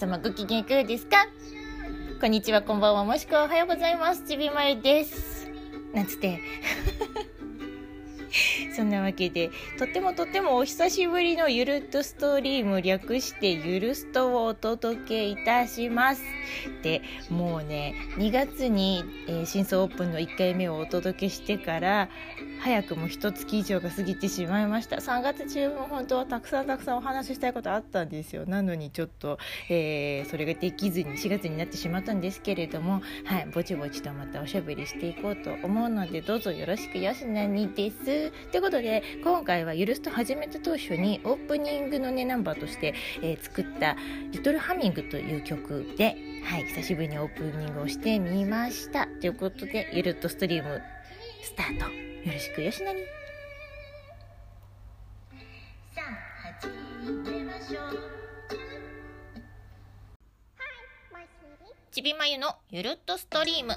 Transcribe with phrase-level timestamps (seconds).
[0.00, 1.26] 様ご機嫌いかがですか？
[2.22, 4.24] こんにちは、こんばんは、もしくはおはようございます。
[4.26, 5.50] ちびまゆです。
[5.92, 6.40] なんつって。
[8.74, 16.22] そんなわけで、とってもとってもお久しぶりのゆるっとストリーム略してゆるストをお届けいたします。
[16.82, 22.08] で、もうね、2月に、えー、新装オープンの1回目をお届けしてから、
[22.62, 24.96] 早くも一月以上が過ぎてしまいました。
[24.96, 28.44] 3月中も本当はたくさんたくさんお話ししたいことあったんですよ。
[28.44, 29.38] なのにちょっと、
[29.70, 38.30] えー、それができずに4月になってしまったんですけれども、はい、ぼちぼちとまたおしゃべりしていこうと思うので、どうぞよろしくよしなにです。
[38.50, 43.96] ということで今回は「ゆるすと始めた当初にオープニングのねナンバーとして、えー、作った
[44.32, 46.14] 「リトルハミング」という曲で、
[46.44, 50.82] はい、久しぶりにオープニングをしてみましたということでゆるっとストリーム
[51.42, 53.00] スタートよろしくよしなに。
[55.94, 56.68] さあ始
[57.30, 57.98] めましょう
[61.90, 63.72] ちびまゆのゆるっとストリーム。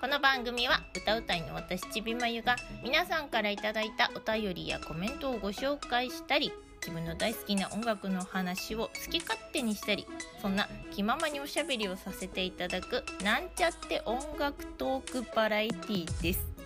[0.00, 10.06] この番組は歌うたいの私ちびまゆが皆さんから頂いたお便りやコメントをご紹介したり自分の大好きな音楽の話を好き勝手にしたり
[10.40, 16.57] そんな気ままにおしゃべりをさせていただくなんちゃって音楽トークバラエティーです。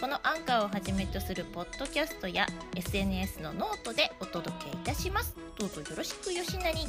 [0.00, 5.34] このアンカーをはじめとするポッドキャストや SNS のノートでお届けいたします。
[5.58, 6.86] どうぞよろしくよしなに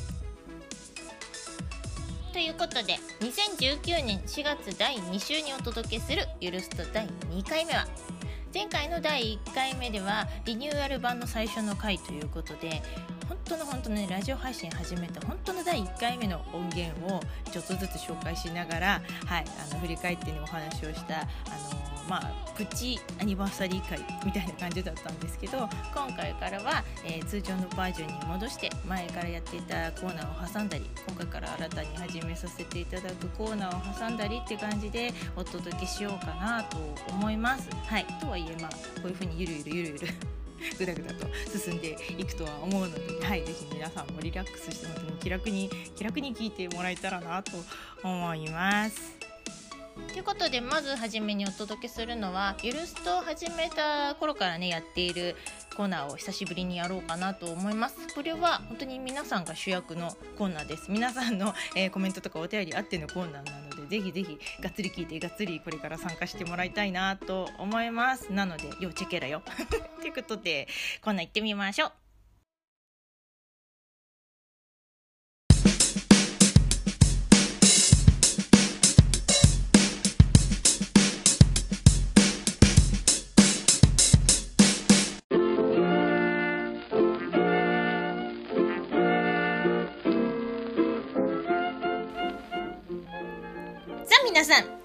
[2.33, 7.87] ということで2019年4月第2週にお届けする「ゆるすと第2回目は
[8.57, 12.81] 前回の第1回目ではリニューアル版の最初の回ということで
[13.29, 17.19] 本当の本当のねラジオ配信始めた本当の第1回目の音源を
[17.51, 21.25] ちょっとずつ紹介しながら、はい、あの振り返ってねお話をしたあ
[21.71, 25.57] のまあ、プチアニバーサリー会みたいな感じだったんですけど
[25.93, 36.77] 今回からは、えー、通常のバージョンに戻して前からやっていたコーナーを挟んだり今回から新たに始めさせていただくコーナーを挟んだりって感じでお届けしようかなと
[37.09, 37.69] 思います。
[37.85, 40.13] はい、とはいまあこういうふうにゆるゆるゆるゆる
[40.77, 41.27] ぐだぐだと
[41.57, 44.87] 進んでいくとは思うので、はい、ぜひ皆さんもリラックスして
[45.19, 47.51] 気楽に気楽に聞いてもらえたらなと
[48.03, 49.17] 思います。
[50.07, 55.35] ということでまず初めにお届けするのはゆるすと始めた頃からねやっている
[55.75, 68.31] コーナーを久しぶりにやろうかなと思いますこれは本当に皆さんが主役のコーナーです皆さんの、えー、コメントとかお便りあってのコーナーなのでぜひぜひがっつり聞いてがっつりこれから参加してもらいたいなと思います。
[68.31, 69.41] なので要チェケラよ。
[70.01, 70.67] ということで
[71.01, 72.06] こんな行ってみましょう。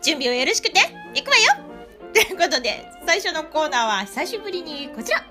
[0.03, 0.81] 準備をよろしくて、
[1.15, 1.53] いくわよ
[2.13, 5.25] ということで、最初のコーナーは久しぶりにこちら。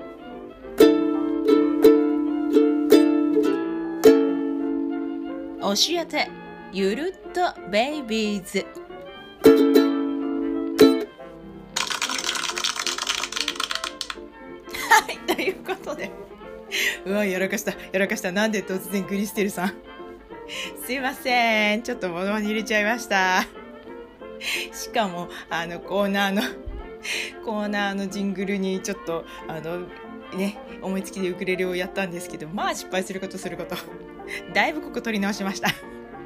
[5.61, 6.29] 教えて、
[6.71, 8.65] ゆるっとベイビーズ。
[14.89, 16.09] はい、ということで。
[17.05, 18.31] うわ、やらかした、やらかした。
[18.31, 19.73] なんで突然クリステルさん。
[20.85, 21.83] すいません。
[21.83, 23.45] ちょっと物に入れちゃいました。
[24.73, 26.41] しかもあのコーナーの
[27.45, 29.87] コーナーのジングルにちょっとあの
[30.35, 33.75] ね思いつきでウクレレをやったんですけどまあ失敗することすること。
[34.53, 35.69] だいぶここ取り直しました。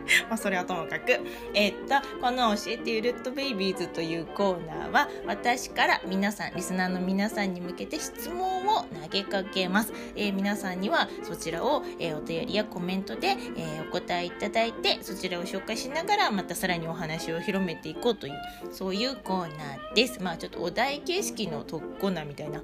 [0.30, 1.20] まあそれはともかく。
[1.54, 9.94] えー、っと、この教えてゆるっとベイビーズというコーナーは、私から皆さん、リスナーの皆さんに向けて質問を投げかけます。
[10.16, 18.34] えー、皆さんにはそちらを、えー、お便りやコメントで、えお答えいただいて、そちらを紹介しながら、またさらにお話を広めていこうという、
[18.72, 20.22] そういうコーナーです。
[20.22, 22.62] まあちょっとお題形式の特コーナーみたいな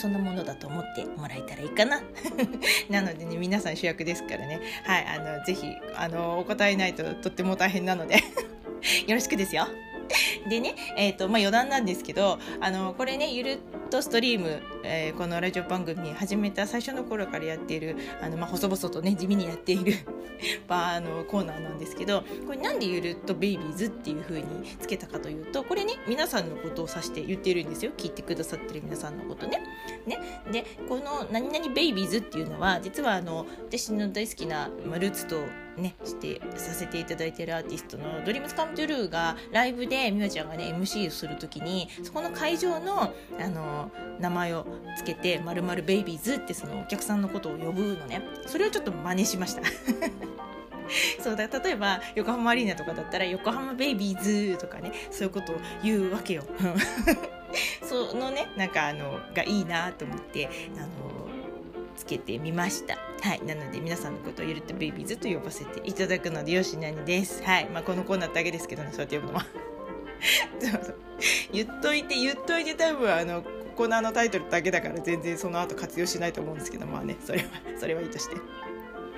[0.00, 2.00] そんなものだと思ってもらえたらいいかな。
[2.88, 4.58] なのでね皆さん主役ですからね。
[4.84, 8.16] はいあの是非あのお答えないととっても大変なので。
[9.06, 9.66] よろしくですよ。
[10.48, 13.58] でね、えっ、ー、と、まあ、余談なんですけど、あの、これね、ゆるっ
[13.90, 19.94] とストリーム、えー、このラジオ番組始めた最初の頃からやっている、あの、まあ、細々とね、地味にやっている
[20.66, 24.46] バーのコーナーなんですけど、これなんでゆるっとベイビーズっていう風に
[24.80, 27.92] つけたかというと、これね、皆さんのことを指して言ってるんですよ。
[27.96, 29.62] 聞いてくださってる皆さんのことね。
[30.06, 30.18] ね。
[30.50, 35.44] で、この何々ベイビーズっていうのは、実はあの、私の大好きな、まあ、ルーツと
[35.76, 48.22] ねしてさせていただいてるアーティストのドリームスカムトゥルーがライブで美和ちゃんがね MC をする時にそこの会場のあの名前をつけて「まるまるベイビーズ」ってそのお客さんのことを呼ぶのね。
[48.46, 49.62] それをちょっと真似しました。
[51.22, 54.22] そうだ例えば横浜アリーナとかだったら横浜ベイビー
[54.52, 56.44] ズとかねそういうことを言うわけよ。
[57.82, 60.88] そのねなんかあのがいいなと思ってあの
[62.00, 62.96] つけてみました。
[63.20, 63.42] はい。
[63.44, 67.42] なので皆さんのことをゆるってベイビーズと呼ばせていただくのでよしなにです。
[67.44, 67.68] はい。
[67.68, 68.88] まあこのコーナーだけですけどね。
[68.90, 69.46] そうやって呼ぶのは
[70.58, 70.96] そうそう。
[71.52, 73.42] 言っといて言っといて多分あの
[73.76, 77.16] コーナーのタイトルだけだから全然その後活用しないと思うんですけどまあね。
[77.22, 77.44] それは
[77.78, 78.36] それはいいとして。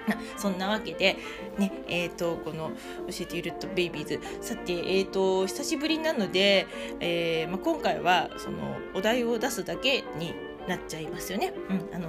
[0.37, 1.17] そんなわけで、
[1.59, 2.73] ね、えっ、ー、と、この、
[3.09, 4.19] 教えてゆるっとベイビーズ。
[4.41, 6.67] さて、えっ、ー、と、久しぶりなので、
[6.99, 10.35] えー、まあ、今回は、その、お題を出すだけに
[10.69, 11.53] なっちゃいますよね。
[11.71, 12.09] うん、あの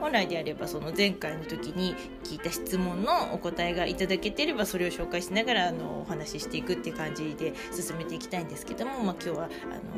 [0.00, 9.48] 本来であればその前回の時に聞いた質問のお答えがいただけてればそれを紹介しながらあのお話ししていくって感じで進めていきたいんですけども、まあ、今日はあ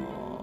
[0.00, 0.39] の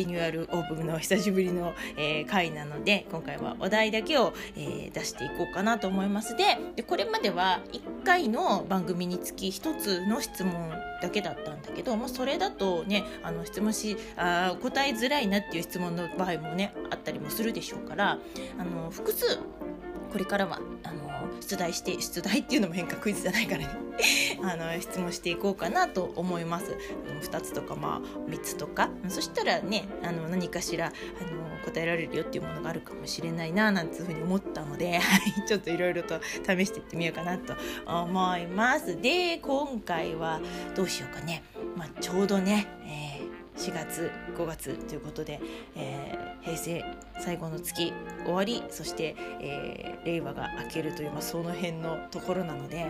[0.00, 6.34] リニューアルオープンの久しぶりの、えー、回なので今回はお題だけを、えー、出していこうかなと思います。
[6.36, 18.18] ででこれまでは1回の番組につき1つの質問だけだったんだけど、まあ、それだとねあの質問しあ答えづらいなっていう質問の場合もねあったりもするでしょうから
[18.58, 19.38] あの複数
[20.10, 21.10] これからはあの
[21.40, 23.68] 出題して出題っていうのも変化クイズじゃないからね。
[24.42, 26.76] あの質問していこうかなと思います。
[27.22, 28.90] 2つとかまあ3つとか。
[29.08, 35.00] そしたらねあの何かしらあの答えられるよっていうものがあるかもしれないななんていうふうに思ったので
[35.46, 37.54] ちょっといろいろと試していってみようかなと
[37.86, 39.00] 思います。
[39.00, 40.40] で今回は
[40.74, 41.42] どうしようかね、
[41.76, 42.66] まあ、ちょうどね、
[43.60, 45.38] 4月5月ということで、
[45.76, 46.84] えー、平成
[47.20, 47.92] 最後の月
[48.24, 52.86] 終わりそして、えー、令和が明けるという、まあ、その辺のところなので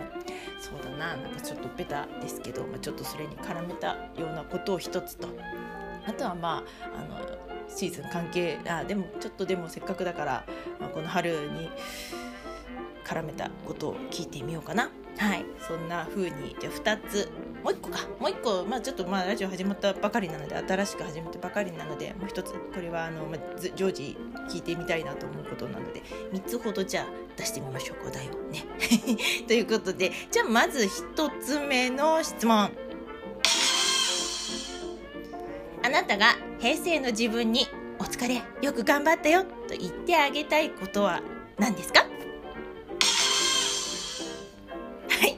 [0.61, 5.27] そうだななんかちょっとベタですけど、まあ、ちょっとそれに絡めたようなことを一つと。
[6.07, 6.63] あとはま
[6.95, 7.19] ああの
[7.67, 10.45] シーズン関係あでもちょっとでもせっかくだから、
[10.79, 11.69] まあ、この春に
[13.05, 14.89] 絡めたことを聞いてみようかな。
[15.17, 15.45] はい。
[15.59, 16.55] そんな風に。
[16.59, 17.29] じゃあ2つ。
[17.63, 17.99] もう1個か。
[18.19, 18.65] もう1個。
[18.65, 22.53] まあちょっとまあラジオ始まったばかりなので新しく始めたばかりなのでもう1つ。
[22.53, 23.39] これはあの、まあ、
[23.75, 24.17] 常時
[24.49, 26.01] 聞いてみたいなと思うことなので
[26.33, 27.05] 3つほどじゃあ
[27.37, 28.07] 出してみましょう。
[28.07, 28.65] お題をね。
[29.47, 32.71] ということでじゃあまず1つ目の質問。
[35.83, 37.67] あなたが平成の自分に
[37.99, 41.21] お疲れよく頑張ったよと言ってあげたいことは
[41.57, 42.05] 何ですか？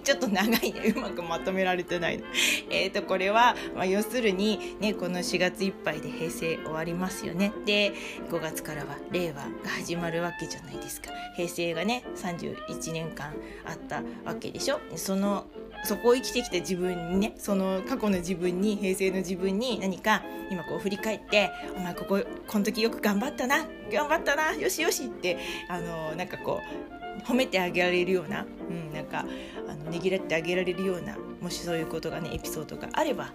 [0.04, 0.94] ちょっと長いね。
[0.96, 2.24] うまくまとめられてない
[2.70, 7.52] えっとこれは、まあ、要するにねこの4月いっぱいで平成終わりますよね。
[7.66, 7.94] で
[8.30, 11.12] 5月からは令和が始まるわけじゃないですか。
[11.36, 13.34] 平成がね31年間
[13.66, 14.80] あったわけでしょ。
[14.96, 15.46] その
[15.86, 23.66] そこを生きてきた自分にねその過去の自分に平成の自分に何か今こう振り返って「お前こここの時よく頑張ったな。
[23.92, 24.54] 頑張ったな。
[24.54, 25.38] よしよし」って
[25.68, 29.26] あのなんかこう褒めてあげられるような、うん、なんか
[29.90, 33.32] ねぎらってあげられるようなもしそういうことがねエピソードがあればは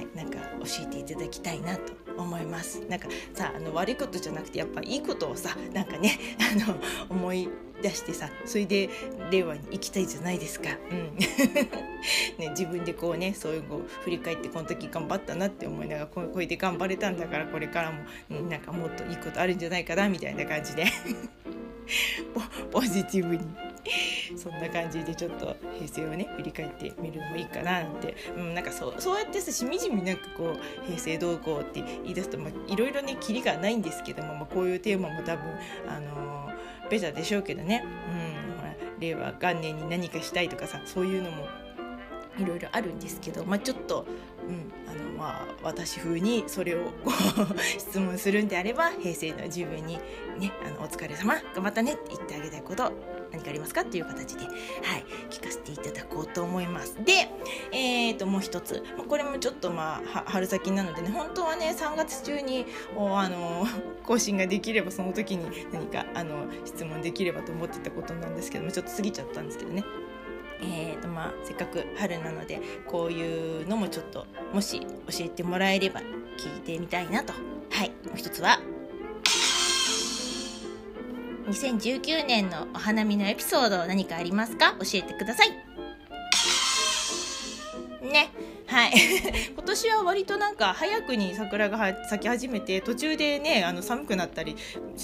[0.00, 2.80] いなんか教えていただきたいなと思います。
[2.88, 6.76] なんかさあの悪いことじゃなくてやっぱいいことをさなんかね あの
[7.08, 7.48] 思い
[7.82, 8.90] 出してさそれで
[9.30, 11.16] 令和に行きたいじゃないですか、うん。
[12.38, 18.04] ね、自分でこうねそういうのを振り返ってこの時頑張ったなって思いながらここれで頑張れたんだからこれからも、
[18.48, 20.86] なんかもっといいことあるんじゃないかなみたいな感じで。
[22.70, 23.71] ポジティブに。
[24.36, 35.44] そんな感じでちょっと平成をね振り返ってみるのもいいかななんて、うん、なんかそうそうやってさしみじみなんかこう平成どうこうって言い出すと、まあ、いろいろねキリがないんですけども、まあ、こういうテーマも多分
[35.88, 41.46] あのー、ベタでしょうけどね、うん、ほら令和元年に何かしたいとかさそういうのも
[42.38, 44.06] いろいろあるんですけど、まあ、ちょっと、
[44.48, 44.72] うん、
[45.22, 46.90] まあ私風にそれを
[47.78, 49.98] 質問するんであれば平成の自分に
[50.38, 52.90] ね「あのお疲れ様頑張ったね」って言ってあげたいこと
[53.30, 54.54] 何かありますかっていう形で、はい、
[55.30, 56.96] 聞かせていただこうと思います。
[57.04, 57.30] で、
[57.70, 63.64] えー、ともう一つこれもちょっとまあ春先なのでね本当はね3月中におあの
[64.04, 69.84] 更新ができればその時に何かあの質問できればと思ってたことなんですけどもちょっと過ぎちゃったんですけどね。
[70.62, 74.86] えーとまあ、せっかく春なのでこういうのもちょっともし教
[75.24, 76.00] えてもらえれば
[76.38, 77.32] 聞いてみたいなと。
[77.70, 77.90] はい。
[78.06, 78.60] もう一つは
[81.48, 84.76] 2019年のお花見のエピソード何かありますか？
[84.78, 85.50] 教えてください。
[88.06, 88.30] ね。
[88.72, 88.92] はい。
[89.52, 94.56] 今年は割となんか早くに桜が咲き始めて途中でねあの寒くなったり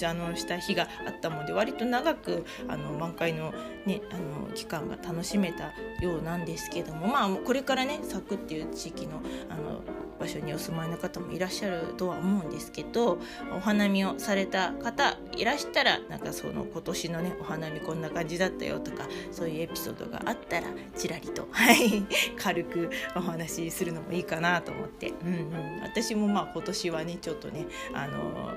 [0.03, 3.53] あのした日があったので割と長くあの満開の,、
[3.85, 5.73] ね、あの期間が楽しめた
[6.03, 9.81] ようなんですけどもまあこれからね咲くっていう地域のあの
[10.19, 13.19] 場所にお住まいの方もいらっしゃるとは思うんですけど
[13.55, 21.47] お花見をされた方いらしたらなんかその今年のねお花見こんな感じだったよとかそういうエピソードがあったらちらりと、
[22.37, 28.53] 軽くお話しするのもいいかなと思って、うんうん、私もまあ今年はねちょっとねあの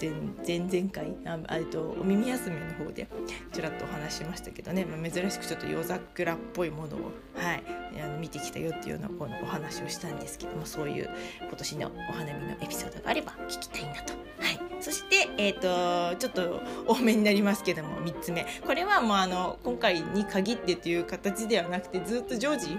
[0.00, 0.12] 前
[0.46, 3.08] 前々回ああとお耳休みの方で
[3.52, 7.62] ちらっとお話しましたけどね、まあ、珍しくちょっと夜桜っぽいものを、はい、
[8.02, 11.05] あの見てきたよっていうようなこのお話をしたんですけどもそういう
[11.40, 14.14] 今年のお花見のエピソードがあれば聞きたいなと。
[14.38, 22.76] はい、そして、えーと、ちょっと多めになりますけども3つ目これはもうあの今回に限ってという形ではなくてずっと常時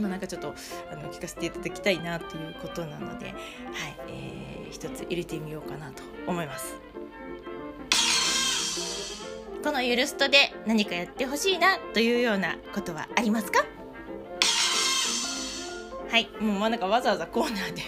[0.00, 0.54] まあ、なんかちょっと
[0.90, 3.34] あの聞かせていただきたいなということなので、はい
[4.08, 6.74] えー、一つ入れてみようかなと思います。
[9.62, 13.64] このゆるストで何かやってほしいなというようなことはありますか？
[16.10, 16.28] はい。
[16.40, 17.82] もうまあなんかわざわざコーナーで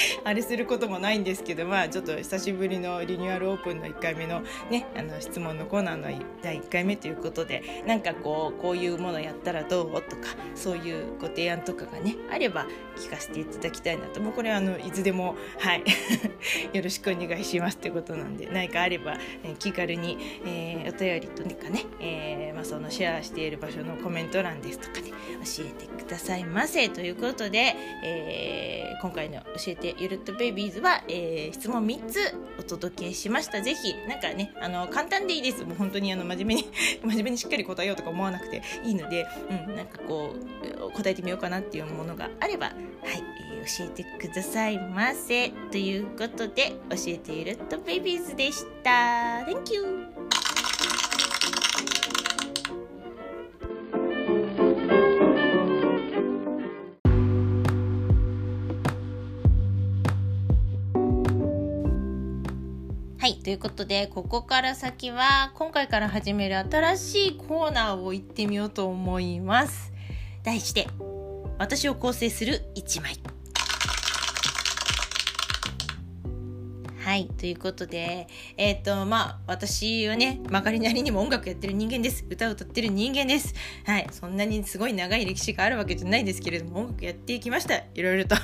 [0.24, 6.08] あれすることもないんですけどまあちょっと久しぶりのリニューアルオープンの1回目のねあの質問のコーナーの
[6.42, 10.02] 第1回目ということでなんかこうこういうものやったらどう？
[10.02, 14.20] とかそういうご提案とかがねあれば聞かせていただきたいなと。
[14.20, 15.84] もうこれあのいつでもはい。
[16.72, 26.88] よろしくお願いしますってことなんで何かあれば、え、気軽に、えー、お便りとかね、えーまあ、そのシェアしている場所のコメント欄ですとかね教えてくださいませ。
[26.88, 27.74] ということで、
[28.04, 32.18] えー、今回の教えてゆるっとベイビーズは、えー、質問3つ
[32.58, 33.60] お届けしました。
[33.60, 35.64] ぜひなんかねあの簡単でいいです。
[35.64, 36.68] もう本当にあの真面目に
[37.04, 39.26] 真面目にしっかり答えようとか思わなくていいので、
[39.68, 42.76] うん、なんかこう答えてみようかなっていうものがあればはい、
[43.54, 45.50] えー、教えてくださいませ。
[45.70, 49.44] ということで教えてゆるっとベイビーズでした。
[49.46, 50.15] Thank you!
[63.26, 63.38] はい。
[63.38, 69.92] ということで、ここから先は、今回から始める新しいコーナーを行ってみようと思います。
[70.44, 70.86] 題して、
[71.58, 73.16] 私を構成する1枚。
[77.00, 77.26] はい。
[77.26, 82.24] ということで、えっ、ー、と、まあ、私はね、まかりなりにも音楽やってる人間です。
[82.30, 83.54] 歌を歌ってる人間です。
[83.86, 84.06] はい。
[84.12, 87.74] そんなにすごい長い歴史があるわけじゃないですけれども、音楽やっていきました。
[87.92, 88.36] いろいろと。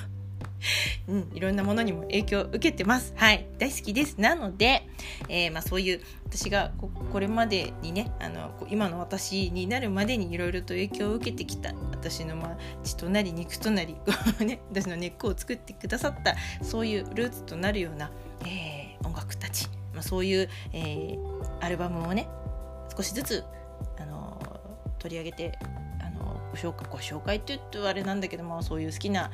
[1.08, 3.12] うん、いろんなものにも影響を受けてます。
[3.16, 4.20] はい、大好きです。
[4.20, 4.86] なので、
[5.28, 6.00] えー、まあ、そういう
[6.32, 6.72] 私が
[7.12, 13.96] これまでにねあの今の私になるまでにいろいろと影響を受けてきた私の、まあ、血となり肉となり、
[14.40, 18.10] ね、私の根っこを作ってくださったそういうルーツとなるような、
[18.46, 22.28] えー、音楽たち、まあ、そういう、えー、アルバムをね
[22.96, 23.44] 少しずつ
[23.98, 24.40] あの
[24.98, 25.58] 取り上げて
[26.00, 29.30] あのご紹介ご紹介って言うとあれなんだけどもそういう好きな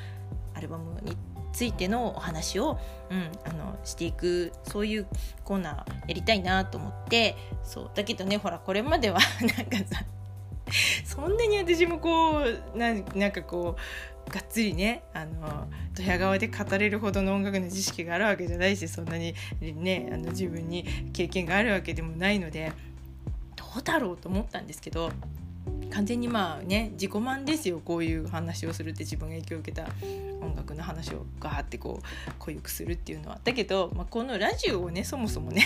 [0.59, 1.17] アルバムに
[1.53, 2.79] ついてのお話を、
[3.11, 5.07] うん、あのしていくそういう
[5.45, 10.05] コーナーやりたいなと思ってそうだけどねほらこれまでは なんかさ
[11.05, 13.77] そんなに私もこうななんかこ
[14.27, 22.73] うがっつりねあのドヤ顔で語れるほどの音楽の知識があるわけじゃないしそんなにねあの自分に経験があるわけでもないので
[23.57, 25.11] どうだろうと思ったんですけど
[25.91, 27.81] 完全にまあね自己満ですよ。
[27.85, 29.89] こういう話をするって自分が影響を受けた
[30.41, 33.41] 音楽の話をガーってこう濃ゆくするっていうのは。
[33.45, 35.65] だけど、まあ、このラジオをねそもそもね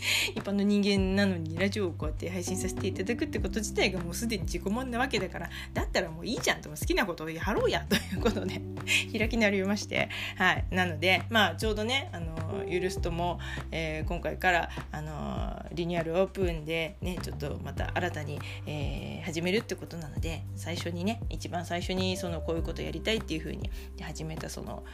[0.34, 8.60] 一般の人間なのにラジオをこうやって配信させていただくってこと自体がもうすでに自己満なわけだからだったらもういいじゃんと好きなことをやろうやということで
[9.16, 10.64] 開きなりましてはい。
[10.70, 13.38] なのでまあちょうどねあのゆるすとも、
[13.70, 24.84] えー、今回からあのリニューアルオープンでねちょっとまた新たに、えー、始めるってことなので最初にね一番最初にそのこういうことやりたいっていうふうに始めたその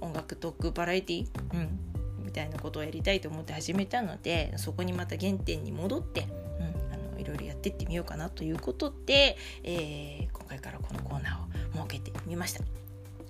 [0.00, 1.78] 音楽トークバラエティーうん。
[2.26, 6.26] みたいなことをやりたいと思って始めたのでそこにまた原点に戻って、
[6.58, 12.64] うん、あのいろいろやってってみようかなということで、えー、今回からこのコーナーを設けてみました。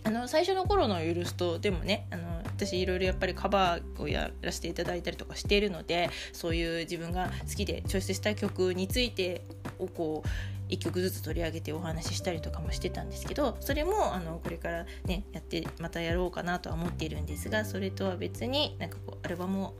[0.04, 9.42] あの最初の頃の「ゆるスト」でもねあの私いろいろやっぱりカバーをやらせていただいたりとかしているのでそういう自分が好きでチョイスした曲について
[9.80, 10.28] をこう
[10.68, 19.74] 1曲ずつ取り上げてお話ししたりとかもしてたんですけどそれもあのこれからねやってまたやろうかなとは思っているんですがそれとは別になんかこうアルバムを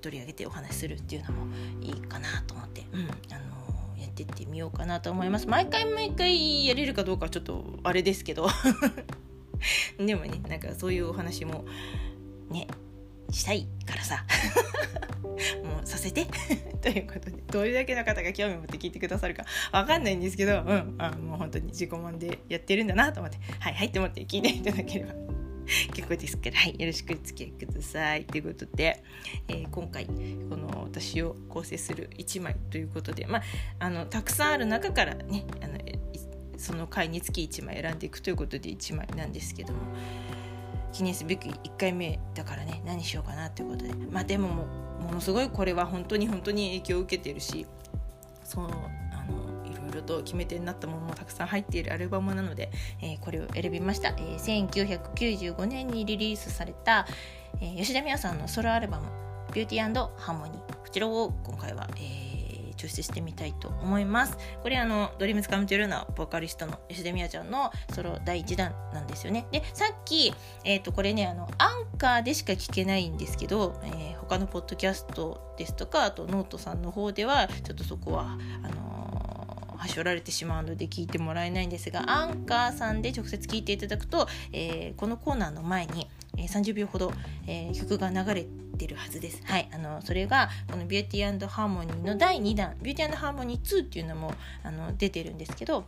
[0.00, 3.60] 取り上げてお話しするっていうのもいいかなと思って、うん、あの
[3.98, 5.46] やってってってみようかなと思います。
[5.46, 8.48] 毎回毎回やれるかどうかちょっとあれですけど。
[9.98, 11.66] でもねなんかそういうお話も
[12.50, 12.66] ね
[13.32, 14.24] したいからさ。
[15.64, 16.26] もうさせて。
[16.80, 19.44] ということでどれだけの方が興味を持って聞いてくださるか。
[19.72, 23.38] わかんないんですけど、うん、あもう本当に自己満でやってるんだなと思って。
[23.58, 25.14] はいはいって思って聞いていただければ。
[25.94, 28.24] 結構ですから、はい、よろしくお付き合いください。
[28.24, 29.02] ということで、
[29.48, 30.12] えー、今回こ
[30.56, 33.42] の私を構成する1枚ということで、まあ、
[33.78, 35.78] あのたくさんある中からねあの
[36.56, 39.80] その回につき1枚選んでいくということで1枚なんですけども。
[40.92, 43.94] 記念すべき1回目だからね何しようかなということで。
[44.10, 44.66] まあでもも
[45.00, 47.66] ものすごいこれは本当に本当に影響を受けてるし
[48.44, 52.70] そのあのいろいろと決め手になったものもたくさん入っているアルバムなので、
[53.00, 57.06] えー、これを選びました、えー、1995年にリリースされた、
[57.60, 59.06] えー、吉田美和さんのソロアルバム
[59.54, 62.29] 「ビューティーハーモニー」こちらを今回は、えー
[62.80, 64.38] 抽出してみたいと思います。
[64.62, 69.46] これあのドリームズカムトゥルーナボーカリストの吉田美和ちゃんのソロ第1弾なんですよね。
[69.52, 70.32] でさっき、
[70.64, 86.06] えーと、これねあのアンカーでしか聞けないんですけど、えー、他のポッドキャストですとかあとノートさんの方ではちょっとそこはあのはしょられてしまうので聞いてもらえないんですがアンカーさんで直接聞いていただくと、えー、このコーナーの前に
[86.36, 87.12] えー、30秒ほど、
[87.46, 88.46] えー、曲が流れ
[88.78, 89.42] てるはずです。
[89.44, 94.32] はい、あのそれがこの「ビューティーハーモニー」の第2弾「ビューティーハーモニー2」っていうのも
[94.62, 95.84] あの出てるんですけど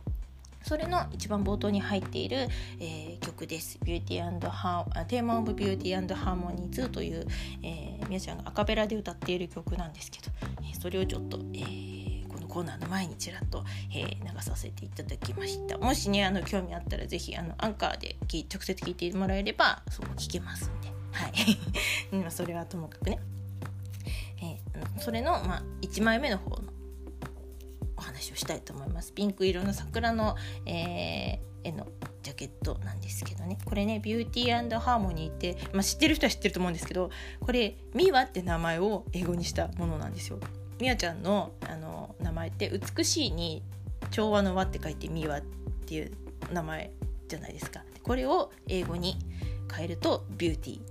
[0.63, 2.47] それの一番冒頭に入っている、
[2.79, 3.77] えー、曲です。
[3.83, 7.27] ビューティーハーテーマオブビューティーハーモニー2という、
[7.61, 10.31] えー、皆さんがアカペラで歌っている曲なんですけど、
[10.63, 11.92] え、それをちょっと、えー、
[12.53, 15.79] コーナーの前にちらっと、えー、流させていただきました。
[15.79, 23.19] もしねあの興味あったらぜひあのアンカーで直接聞いてもらえればそう聞けますんで、はい、 それはともかくね。
[24.43, 26.63] えー、それの、まあ、1枚目の方の
[27.97, 29.13] お話をしたいと思います。
[29.13, 30.35] ピンク色の桜の、
[30.67, 31.87] えー、絵の
[32.21, 33.57] ジャケットなんですけどね。
[33.65, 40.39] これねビューティーハーモニーって、まあ、知ってる人は知ってると思うんですけどこれミワって名前を英語にしたものなんですよ。
[40.79, 43.63] ミワちゃんのあの名前って美しいに
[44.11, 45.41] 調和の和って書いてミワっ
[45.85, 46.11] ていう
[46.51, 46.91] 名前
[47.27, 47.83] じゃないですか。
[48.03, 49.17] これを英語に
[49.73, 50.83] 変えるとビューティー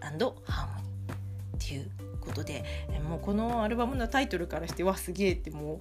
[0.00, 2.64] ハーモニーっていうことで
[3.08, 5.80] もうこのアルバムのタイトルからしてわすげえっても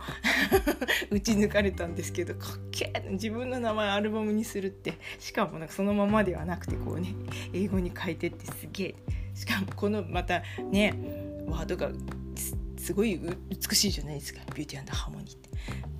[1.11, 4.93] う 打ち抜かれたんですけどかっけえ自分の名前アルバムにするって。
[5.19, 7.13] しかもなんかそのままではなくてこうね
[7.53, 8.95] 英語に変えてってすげえ。
[9.35, 10.41] しかもこのまた
[10.71, 10.93] ね
[11.47, 11.91] ワードが
[12.89, 14.39] すごい美しいじゃないですか。
[14.55, 15.49] ビューティーハーモニーって。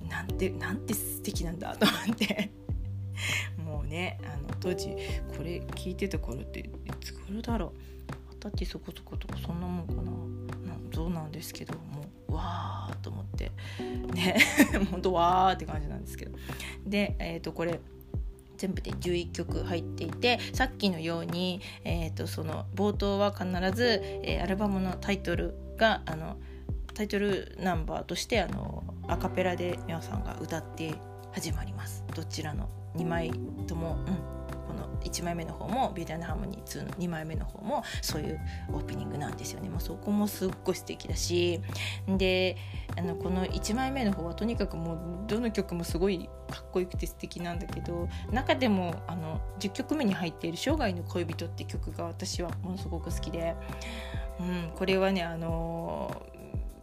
[0.08, 2.50] なんてなんて素敵なんだと思って。
[3.64, 4.88] もうねあの当時
[5.36, 6.64] これ聞いてた頃ってい
[7.00, 7.72] つ頃だろう。
[8.34, 10.10] 二十歳そこそことかそんなもんかな。
[10.92, 13.52] そうなんですけどもうわーと思って。
[14.12, 14.36] ね。
[14.90, 16.36] ほんとわーって感じなんですけど。
[16.84, 17.78] でえっ、ー、とこれ
[18.56, 26.36] 全部で11曲入っていてさっきのように、えーと、その冒頭は必ず、えー、アルバムのタイトルがあの
[26.94, 30.94] タイトルナンバーとしてあのアカペラで皆さんが歌って
[31.32, 32.04] 始まります。
[32.14, 33.32] どちらの2枚
[33.66, 34.16] とも、うん、
[34.66, 38.40] この1枚目の方も「ビューティーハーモニー2」の2枚目の方もそういう
[38.72, 41.60] オープニングなんですよね、まあ、そこもすっごい素敵だし
[42.08, 42.56] で
[42.96, 44.98] あのこの1枚目の方はとにかくもう
[45.28, 53.54] どの曲もすごいかっこよくて素敵なんだけど中でもあの10曲目に入っている「生涯の恋人」って曲が私はものすごく好きで、
[54.40, 56.26] うん、これはねあの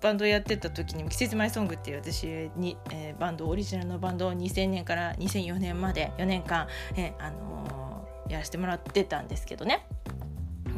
[0.01, 9.85] バンドやってた時にも「季節前ソング」っていう私に、えー、バンドオリジナルのバンドを2000年から2004年まで4年間、えー、あのー、やらせてもらってたんですけどね。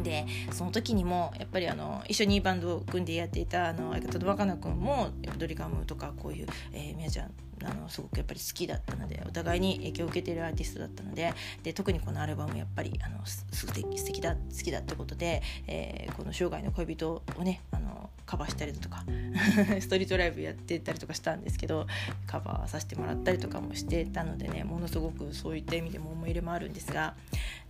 [0.03, 7.31] でその時にもやっぱりあの一緒にバンドを組んでやっていたあの相方の若菜君もドリカムとかこういう、えー、みやちゃん
[7.63, 19.03] あのすごくやっぱり好きだったのでお互いに影響を受けているアーティストだったのでで特にこのアルバムやっぱりあのす素敵だ好きだってことで、えー、この「生涯の恋人」をねあのカバーしたりだとか
[19.81, 21.87] ストリートライブやってたりとかしたんですけど
[22.27, 27.15] カバーさせてもらったりとかもしてたのでねものすごくそういった意味でも思い入れもあるんですが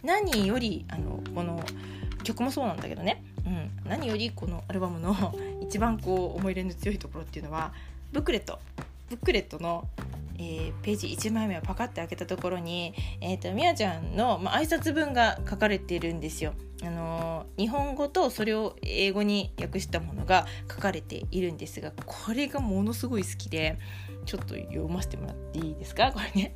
[0.04, 1.63] 何よりあのこの
[2.23, 7.73] 曲もそうなんだけどね、うん、何よりこのアルバムの 一番こう思い入れの強いところっていうのは
[8.12, 8.60] ブックレット。
[9.10, 9.88] ブックレットの、
[10.38, 16.54] えー、ページ1枚目をパカッて開けたところに、えーと、美和ちゃんの、まあ、挨拶文が書かれているんですよ。
[16.82, 23.78] あのー、日本語とそれを英語に訳したものが書かれているんですがこれがものすごい好きで
[24.26, 26.12] ちょっと読ませてもらっていいですか？
[26.13, 26.56] これね。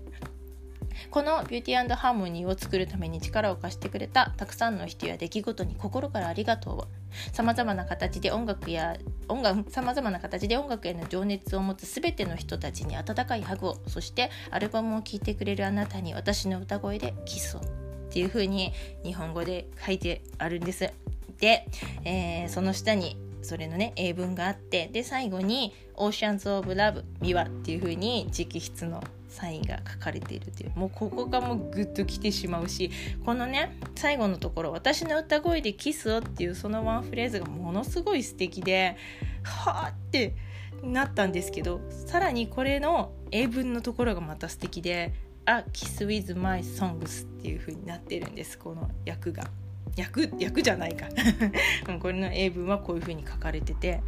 [1.09, 8.97] このビューティーハーモニーを作るために力を貸してくれたたくさんの人や出来事に心からありがとうさまざまな形で音楽や
[9.27, 17.63] 音楽さまざまな形で音楽への情熱を持つ全ての人たちに温かいハグをそしてアルバムを聴いてくれるあなたに私の歌声でキスをっ
[18.11, 18.73] ていう風に
[19.03, 20.91] 日本語で書いてあるんです。
[21.39, 21.67] で、
[22.05, 32.91] えー、その下にそれのね英文があってで最後に「Oceans of Love ミワ」っていう風に直筆のサインが書かれているというもうここがもうグッときてしまうし
[33.25, 38.95] このね最後のところ「私の歌声でキスを」っていうそのワンフレーズがものすごい素敵で
[39.43, 40.35] はあって
[40.83, 45.13] なったんですけどさらにこれの英文のところがまた素敵で
[45.45, 49.49] 「あ Kiss with my songs」っていう風になってるんですこの役が。
[49.95, 51.07] 役役じゃないか
[52.01, 54.01] これの英文はこういう風に書かれてて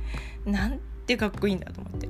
[0.44, 2.08] なんてかっこいいんだと思って。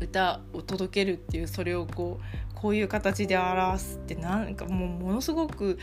[0.00, 5.78] 歌を届けるっていうそれをこうこういう形で表すってなんかもうものすごく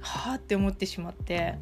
[0.00, 1.54] はあって思ってしまって、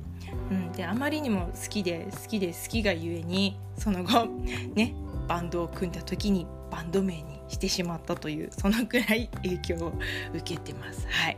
[0.51, 4.27] うん、であまりにも好きで好きで好きがゆえにその後
[4.75, 4.94] ね
[5.29, 9.92] バンドを組んだ時にバンド名にしてしまったというそのくらい影響を
[10.35, 11.07] 受けてます。
[11.09, 11.37] はい、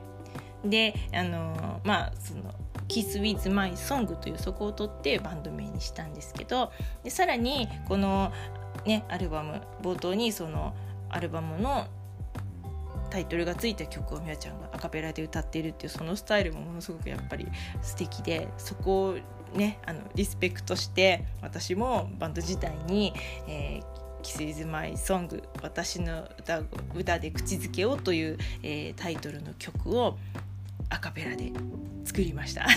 [0.64, 2.54] であのまあその
[2.88, 6.72] 「Kiss with My Song」というそこを取ってバンド名にしたんですけど
[7.04, 8.32] でさらにこの
[8.86, 10.74] ねアルバム冒頭にその
[11.10, 11.86] アルバムの
[13.10, 17.46] タイトルがついた曲をみやちゃんがアカペラで歌っているっていうそのスタイルもものすごくやっぱり
[17.82, 19.16] 素敵でそこを
[19.56, 23.12] ねあのリスペクトして私もバンド自体に、
[23.48, 25.20] えー「Kiss is my s o
[25.62, 26.62] 私の歌
[26.94, 30.18] 歌で口づけを」という、えー、タイトルの曲を
[30.88, 31.52] アカペラで
[32.04, 32.66] 作りました。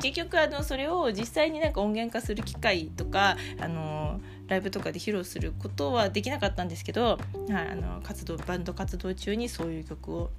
[0.00, 4.20] 結局あのそれを実際になんか音源化する機会とかあの
[4.50, 10.30] ライブとかで披露することはできなかったんですけど、はい、あの活動バンド活動中にそういう曲を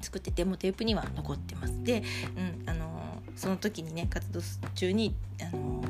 [0.00, 1.84] 作ってデモテープには残ってます。
[1.84, 2.02] で、
[2.36, 4.40] うん、あのその時にね活動
[4.74, 5.82] 中にあの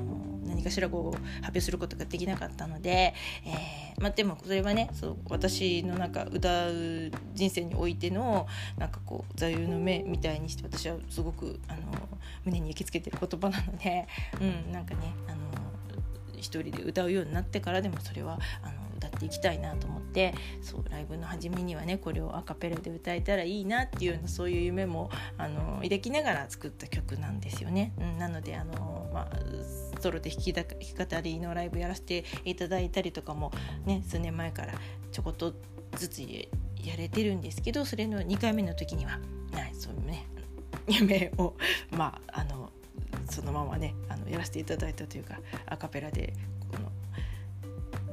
[0.46, 3.14] 何かしらこう発表することができなかったので、
[3.46, 8.46] えー、まあ、でもそれはねそう私のなんか歌う人生においての
[8.77, 11.81] なんかこう座右の銘みたいにして私はすごくあの
[12.44, 14.07] 胸に焼き付けてる言葉なので、
[14.38, 15.38] うん、なんかねあの
[16.44, 27.92] 一人で歌うようになってからでもそれはあの歌っていきたいなと思ってそうライブの初めにはねこれをアカペラで歌えたらいいなっていうようなそういう夢もあの抱きながら作った曲なんですよね。
[27.98, 33.52] うん、なのであの、まあ、ソロで弾き弾き語りのライブやらせていただいたりとかも
[33.85, 34.74] ね数年前から
[35.11, 35.54] ちょこっと
[35.96, 39.18] ずつやれてるんですけどそれの2回目の時には、
[39.52, 40.26] はい、そういうね
[40.87, 41.54] 夢を
[41.90, 42.70] まああの
[43.28, 46.34] そのままねあのやらせていただいたというかアカペラで
[46.70, 46.90] この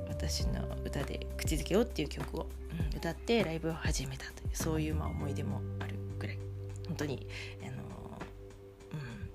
[0.08, 2.47] 私の歌で「口づけを」っていう曲を、
[2.91, 6.38] うん、歌ってライブを始めたというそういうまあ思い出もあるぐらい。
[6.88, 7.26] 本当に
[7.62, 7.71] あの、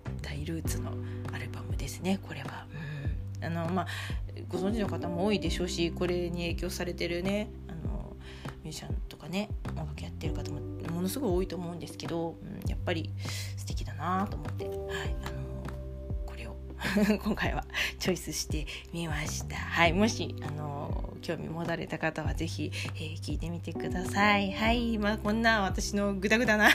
[0.07, 0.93] うん、大ルーツの
[1.33, 2.67] アルバムですねこれは。
[3.41, 3.47] うん。
[3.47, 3.87] あのまあ、
[4.49, 8.17] ご存知の方も多いでしょうしこれに影響されてるねあの
[8.65, 10.61] ミュージシャンとかね音楽やってる方も
[10.91, 13.11] ものすごい多いと思うんですけど、うん、やっぱり
[13.57, 14.77] 素敵だなと思って、はい、
[15.27, 15.31] あ
[17.25, 17.65] 今回は
[17.99, 19.57] チョイスしてみました。
[19.57, 24.53] はい、もしあの興味持たれた方は是非、えー、聞いてみてください。
[24.53, 26.71] はい、まあこんな私のグダグダな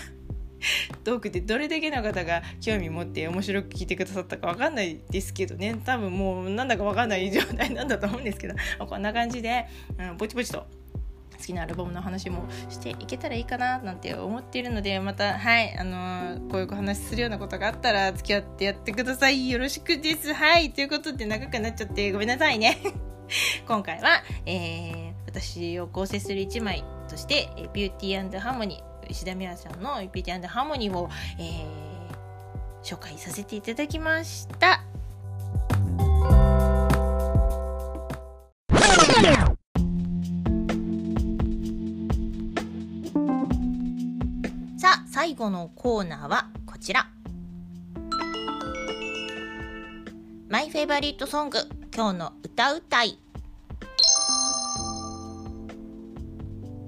[1.03, 9.65] トークでどれだけの方が興味持って面白く聞いてくださったか分かんないですけどね多分もうなんだか分かんない状態なんだと思うんですけどこんな感じで、
[9.97, 10.67] うん、ぼちぼちと
[11.41, 19.49] 好きなアルバムの話もしていけたらいいかななんて思っているのでまたはいあのー、こういうお話するようなことがあったら付き合ってやってください。
[19.49, 20.33] よろしくです。
[20.33, 20.71] はい。
[20.71, 22.77] ということで長くなっちゃってごめんなさいね。
[23.67, 34.90] 今回は、えー、私を構成する1枚として「ビューティーハーモニー」石田美和さんの「ビューティーハーモニーを」えー、紹介させていただきました。
[45.41, 47.07] 後のコーナーはこちら。
[50.49, 51.59] マイフェイバリットソング
[51.95, 53.17] 今日の歌うたい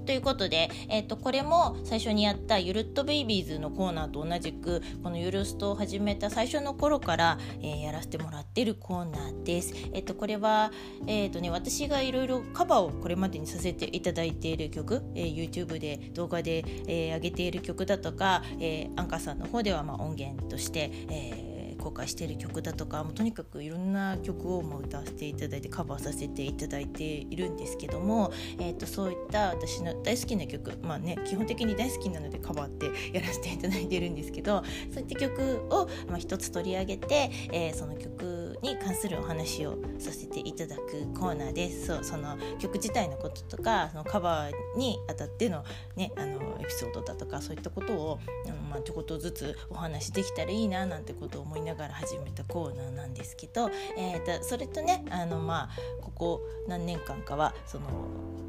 [0.04, 9.74] ということで、えーと、これも最初にやったゆるっとベイビーズのコーナーと同じくこのゆるストを始めた最初の頃から、えー、やらせてもらってるコーナーです。
[9.92, 10.72] え、ー、とこれは、
[11.06, 21.53] えーとね、私がいろいろカバーをこれまでにさせていただいている曲、えー、YouTube で動画で、えー、上げている曲だとか、えー、アンカーさんの方ではまあ音源として、えー
[21.84, 41.86] 公開している曲だとかもうとにかくいろんな曲をも歌わせていただいてカバーさせていただいているんですけども、えーと、そういった私の大好きな曲まあね基本的に大好きなのでカバーってやらせていただいてるんですけどそういった曲を、まあ、一つ取り上げて、えー、その曲をに関するお話をさせていただくコーナーです。
[41.86, 45.62] そうその曲自体のこととかそのカバーにあたっての,、
[45.96, 57.84] ね、あのエピソードだとかそういったことをあの、まあ、ちょこっとずつお話できたらいいななんてことを思いながら始めたコーナーなんですけど、えー、とそれとねあの、まあ、ここ何年間かはその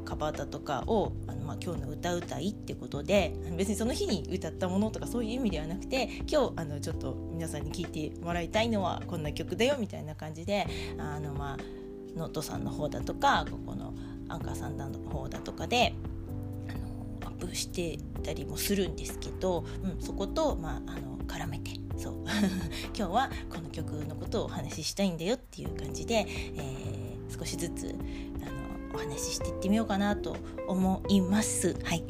[0.06, 10.66] カバーだとかをあの、まあ、今日の歌うたいってことで別にその日に歌ったものとかそういう意味ではなくて今日あのちょっと皆さんに聴いてもらいたいのはこんな曲だよみたいな感じで
[10.96, 11.56] あの、まあ、
[12.16, 13.92] ノートさんの方だとかここの
[14.28, 15.92] アンカーさんの方だとかで
[17.24, 22.14] アップしてたりもするんですけど、うん、そこと、まあ、あの絡めてそう。
[22.96, 27.94] 今日はこの曲のことをお話ししたいんだよっていう感じで、えー、少しずつ
[28.42, 28.65] あの
[28.96, 31.76] お話ししていってみようかなと思います。
[31.84, 32.04] はい。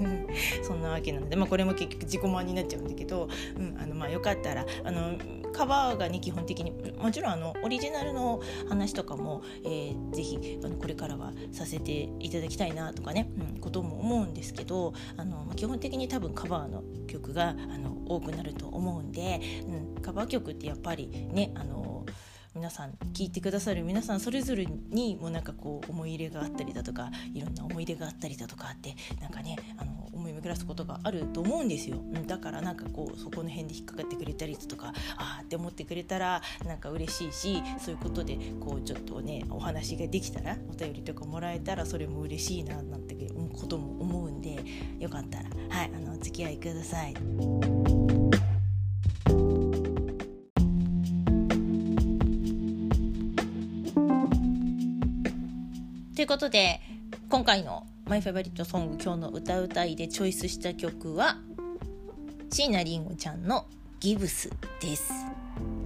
[0.64, 5.18] そんなわけなので、まあ、これも結局自己満になっちゃうんだけど、うん、あのまあよかったらあの
[5.52, 21.81] カバーがね基本的にもちろんあのオリジナルの話とかも、えー、ぜひあのこれからはさせていただきたいなとかね、うん、ことも思うんですけどあの、まあ、基本的に多分カバーの曲があの多くなると思うんで、うん、カバー曲ってやっぱりねあの
[22.62, 43.16] 皆さん聞いてくださる皆さんそれぞれにもなんかこう思い入れがあったりだとかいろんな思い出があったりだとかってなんかねあの思い巡らすことがあると思うんですよ、だからなんかこうそこの辺で引っかかってくれたりだとかああって思ってくれたらなんか嬉しいしそういうことでこうちょっとねお話ができたらお便りとかもらえたらそれも嬉しいななんて
[43.58, 44.60] ことも思うんで
[45.00, 47.71] よかったらはいあのお付き合いください。
[56.32, 56.80] ことで
[57.28, 61.36] 今回のマイフェバリットソング今日の歌うたいでチョイスした曲は
[62.50, 63.66] 椎名林檎ちゃんの
[64.00, 65.12] ギブスです。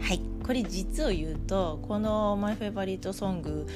[0.00, 0.20] はい。
[0.46, 3.66] これ実を言うとこのマイフェバリットソング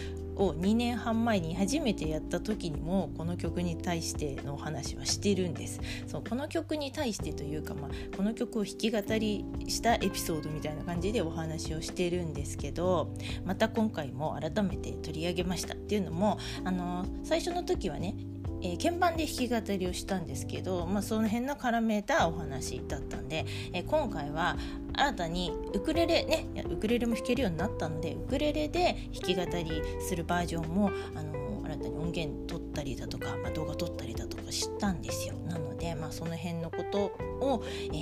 [0.41, 5.81] を2年半前に初めてやった時にもこの曲に対してのお話はしてるんです。
[6.07, 13.13] そうこの曲に対してというか、まあ、この曲を弾き語りしたエピソードみたいな感じでお話をしてるんですけど
[13.45, 18.17] また今回も改めて取り上げましたっていうのもあの最初の時はね
[18.63, 24.57] えー、鍵盤で弾き語りをしたんですけど、まあ、その辺の絡めたお話だったんで、えー、今回は
[25.01, 35.35] 新たにウクレレねウクレレも弾けるようになったのでウクレレで弾き語りするバージョンもあの新たに音源撮ったりだとか、まあ、動画撮ったりだとかしたんですよ。
[35.47, 37.97] なので、まあ、その辺のことを、え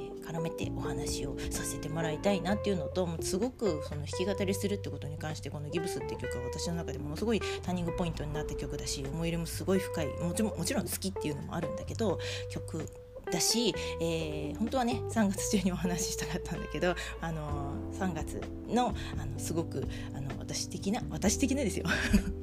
[0.00, 12.88] ー絡めてお話をさせてもらいたいなっていうのともうすごくその弾き語りするってことに関してこの「ギブス」っていう曲は私の中でものすごいターニングポイントになった曲だし思い入れもすごい深いもちもちろん好きっていうのもあるんだけど曲
[13.30, 21.86] だし、えー、本当はね3月中にお話ししたかったんだけど、あのー、3月のあのすごくあの私的な私的なですよ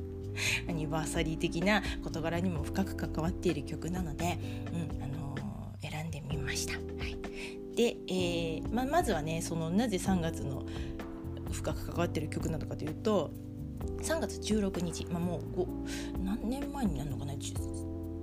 [0.67, 4.37] アニバーサリー的な事柄にも深く関わっている曲なので、
[4.73, 6.73] うんあのー、選んでみました。
[6.73, 7.17] はい
[7.75, 10.65] で、えーままずはねそのなぜ3月の
[11.51, 13.31] 深く関わっている曲なのかというと
[14.01, 17.33] 3月16日、まあ、もう何年前になるのかな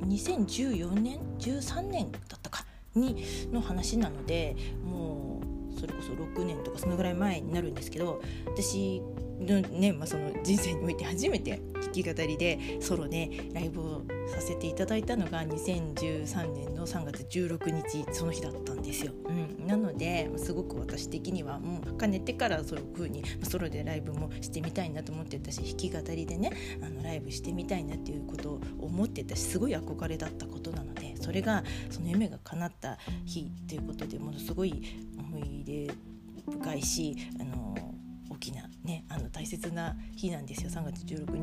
[0.06, 5.40] 2014年13年だったかにの話なのでも
[5.74, 9.02] うそれこそ6年とかそのぐらい前になるんですけど私
[9.40, 19.12] のね、まあ、その人生において初めて弾き語りでソロでライブをさせていただいたのが2013年の3月16日その日だったんですよ。
[19.26, 34.82] うん、なのですごく私的にはもうかねてからそういう風にソロでライブもしてみたいなと思ってたし弾き語りでねあのライブしてみたいなっていうことを思ってたしすごい憧れだったことなのでそれがその夢が叶った日ということでものすごい
[35.18, 35.94] 思い入れ
[36.52, 37.87] 深いしあの
[38.88, 41.36] ねあの大切な日なんですよ3月16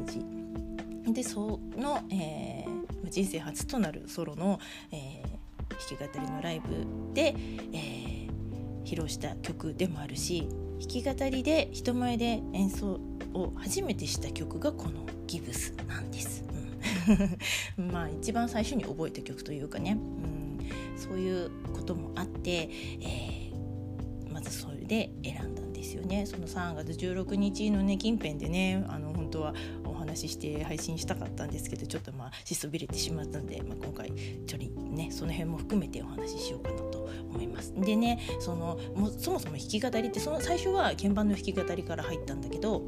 [1.06, 1.14] 日。
[1.14, 4.60] でその、えー、人生初となるソロの、
[4.92, 7.36] えー、弾き語りのライブで、
[7.74, 13.00] えー、披露した曲でもあるし弾き語りで人前で演奏
[13.36, 16.44] を初めてした曲がこの「ギブス」なんです。
[17.78, 22.70] うん、 まあ一番最初に覚えた曲というかね、うん、そういうこともあって、
[23.02, 29.54] えー、まずそれで選んだんですよねその3月16日のね近辺でねあの本当は
[29.86, 34.12] お話しして配信したかったんですけどちょっとまあしそびれてしまったので、まあ、今回
[34.48, 37.74] ちょりねその辺も含めてお話ししようかなと思います。
[37.76, 42.82] でねそのもそもそも弾き語りってその最初は鍵盤の弾き語りから入ったんだけど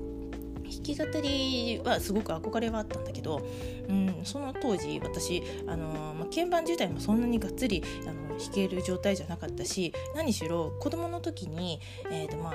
[0.67, 3.41] 弾き語りはすごく憧れはあったんだけど、
[3.87, 11.79] うん、その当時私あの、まあ、鍵盤自体もそんなにがっつりあの弾ける状態じゃなかったし何しろ子供の時に、
[12.11, 12.53] えーとまあ、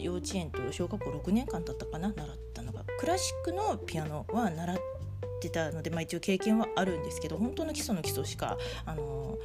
[0.00, 4.76] 幼稚園と小学校6年間だったかな習ったのがクラシックのピアノは習っ
[5.40, 9.38] てたので、まあ、一応経験はあるんですけど本当の基礎の基礎しかあの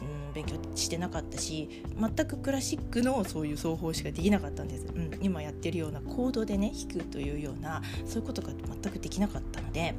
[0.00, 8.48] うん、勉強してなかったし全くクラシックのそういう奏法しかできなかったんです、うん、今やってるようなコードでね弾くというようなそういうことが
[8.82, 9.94] 全くできなかったので。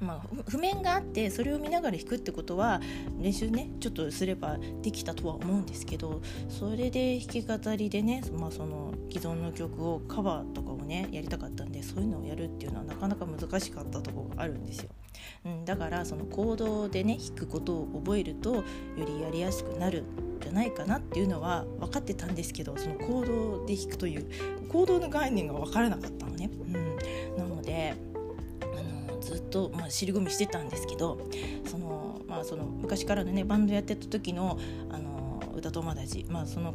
[0.00, 2.80] まあ、譜面があってそれを見ながら弾くってことは
[3.18, 14.90] 練習ねちょっとすればできたとは思うんですけどそれで弾き語りでね、まあ、その既存の曲をカバーとかをねやりたかったんでそういうのをやるっていうのはなかなか難しかったところがあるんですよ。
[15.44, 18.64] うん、だからその行動でね弾くことを覚えるとよ
[19.06, 26.50] りやりやすくなるんじゃないかなっていうのは分かってたんですけどその行動で弾くという行動の概念が分からなかったのね。
[26.52, 27.94] うん、なので
[29.48, 31.18] と、まあ、尻込みしてたんですけど
[31.66, 34.58] その、まあ、その昔からのねバンドやってた時の
[34.90, 36.72] あの歌友達、まあ、その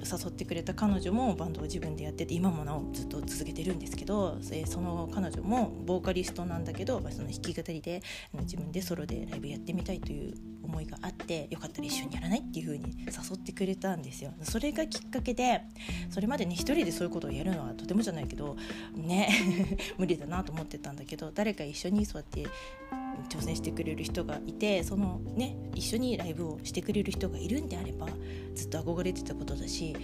[0.00, 8.02] 誘ってくれた彼女もバンドを自分でやってて今もなおずっと続けてるんですけどその彼女もボーカリストなんだけどまあその弾き語りで
[8.40, 10.34] 自分でソロでライブやってみたいという
[10.74, 14.32] 思いがあってよかったら一緒にやらないっていう風に誘ってくれたんですよ。
[14.42, 15.62] それがきっかけで
[16.10, 18.56] それまでね一人でそういうことをやるのはとてもじゃないけど
[18.94, 19.28] ね
[19.96, 22.50] 無理だなと思ってたんだけど誰か一緒にそうやって
[23.28, 28.08] 挑戦してくれる人がいてそのね一緒にライブをしてくれる人がいるんであれば
[28.54, 29.96] ずっと憧れてたことだし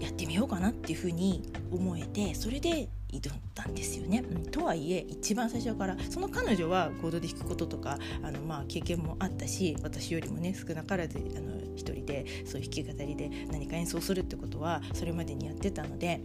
[0.00, 4.22] やってみようかなっていうふうに思えてそれで挑んだんですよね。
[4.50, 16.20] とはいえ一番最初からその彼女は行動で弾くこととかあのまあ経験もあったし私よりもね少なからずあの一人でそういう弾き語りで何か演奏するってことはそれまでにやってたので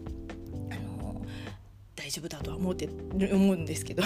[0.72, 1.26] あの
[1.96, 2.90] 大丈夫だとは思って
[3.32, 4.04] 思うんですけど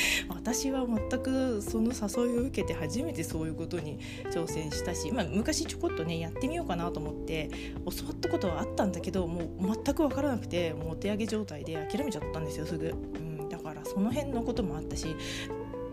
[0.28, 3.98] 私は全くその誘いを受けて初めてそういうことに
[4.30, 7.50] 挑戦したし、まあ、昔ちょこっとねやってみようかなと思って
[7.84, 15.06] 教わったことはあったんだけどもう全く分からなくてもうお手上げ状態で諦めちゃったんですよすぐ、うん、だからその辺のこともあったし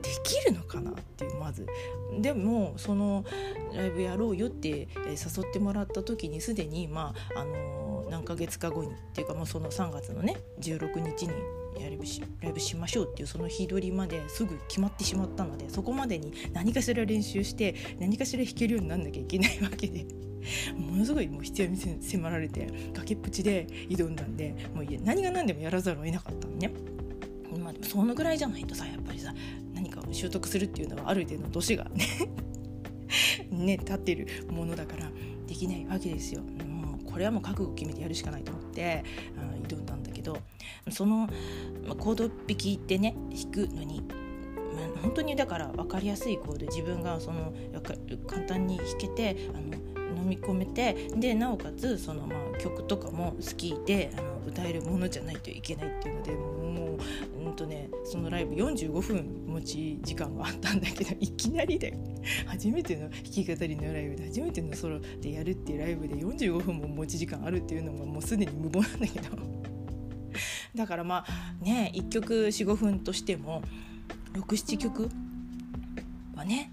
[0.02, 1.68] できるのかなっていうまず。
[2.20, 3.24] でもその
[3.74, 11.34] ライブやろうよって誘ってもらった時にすでにまああの何ヶ月か後にっていうかもうその3月のね16日に
[11.80, 20.06] ライブしライブしましょうっていうその日取りまですぐ決まってしまったのでそこまでに何かしら練習して何かしら弾けるようになんなきゃいけないわけで
[20.76, 26.72] ものすごいもう必要に迫られて崖っぷちで挑んだんでもう何が何でもやらざるを得なかったのね。
[27.58, 29.34] まあ、でもそのぐらいじゃないとさやっぱりさ
[29.74, 32.06] 何かを習得するっていうのはある程度の年がね
[33.52, 35.12] ね立ってるものだから
[35.48, 36.42] できないわけですよ。
[37.12, 39.04] これはもう覚悟を決めてやるしかないと思って
[39.68, 40.38] 挑んだんだけど
[40.90, 41.28] その、
[41.86, 47.54] まあ、コード引きってね引くのに、まあ、本当にだから分かりやすいコード自分がその
[48.28, 57.00] 簡単に弾けてあの飲み込めてでなおかつその、まあ、曲とかも好きであの歌えるものじゃないといけないっていうのでもう、もう
[57.46, 61.98] うんとね、そのライブ45分持ち時間があったんだけどいきなりで
[62.46, 69.38] 初めての弾き語りのライブで初めてのソロでやるっていうライブで45分も持ち時間あるっていうのがもうすでに無謀なんだけど。
[70.76, 73.64] だからまあね1曲45分としても
[74.34, 75.10] 67曲
[76.36, 76.72] はね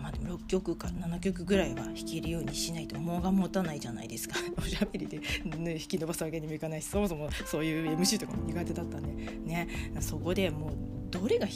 [0.00, 4.36] まあ、でも6曲か7曲ぐらいは弾けるようにしないと間が持たないじゃないですか。
[4.56, 5.18] おしゃべりで、
[5.58, 9.08] ね、引き伸ばすわけにもいかないしそもそもそういう MC とかも苦手だったんで
[9.44, 9.68] ね。
[10.00, 10.72] そこでもう
[11.10, 11.46] どれが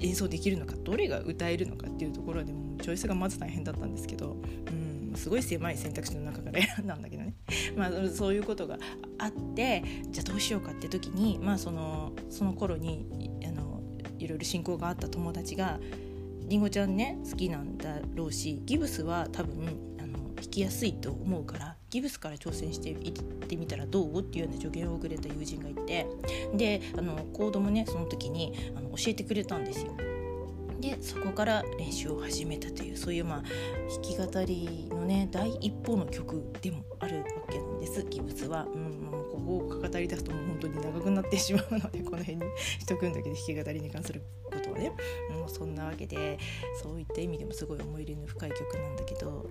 [0.00, 4.36] 演奏できるのかどれが歌えるのかっていうところでもチョイスがまず大変だったんですけど、
[4.68, 7.34] うんすごい狭い選択肢の中から選んだんだけどね。
[7.76, 8.78] まあそういうことが
[9.18, 13.06] あってじゃあどうしようかって時にまあそのその頃に
[13.46, 13.80] あの
[14.18, 15.78] いろいろ親交があった友達が
[16.46, 26.06] 「りんごちゃんね好きなんだろうしギブスは多分あの弾きやすいと思うからギブスから挑戦していってみたらどうっていうような助言をくれた友人がいて
[26.54, 29.92] であのコードもねその時にあの教えてくれたんですよ。
[30.80, 33.42] でそこから練習を始めたというそういうまあ
[33.90, 44.22] 弾き語りのね第一歩の曲でもあるわけなんですギブスは、うん、ここを語り出すともう本当に長くなってしまうのでこの辺にしとくんだけど弾き語りに関する
[44.74, 44.90] はね、
[45.30, 46.38] もうそんなわけで
[46.82, 49.50] そういった意味でもすごい思い入れの深い曲なんだけど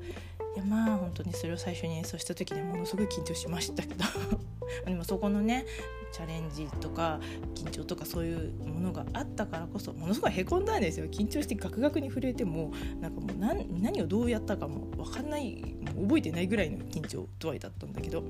[0.55, 4.05] いやまあ本当にそれを最初に演奏した時にはものすごい緊張しましたけど
[4.85, 5.65] でもそこのね
[6.11, 7.19] チャレンジとか
[7.55, 11.07] 緊張とかそういうものがあったからこそものすごいへこんだんですよ。
[11.07, 12.71] 緊張してガクガクに震えても
[13.01, 18.27] なんかもう何何をどうやったかも分かんない覚えてないぐらいの緊張度合いだったんだけど、ま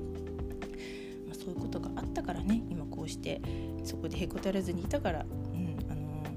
[1.32, 3.42] あ、そういうことがあったからね今こうして
[3.84, 5.26] そこでへこたれずにいたから、